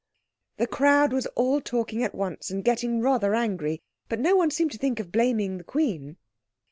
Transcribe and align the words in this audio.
The 0.57 0.65
crowd 0.65 1.13
was 1.13 1.27
all 1.35 1.61
talking 1.61 2.01
at 2.03 2.15
once, 2.15 2.49
and 2.49 2.63
getting 2.63 3.01
rather 3.01 3.35
angry. 3.35 3.83
But 4.09 4.19
no 4.19 4.35
one 4.35 4.49
seemed 4.49 4.71
to 4.71 4.79
think 4.79 4.99
of 4.99 5.11
blaming 5.11 5.59
the 5.59 5.63
Queen. 5.63 6.17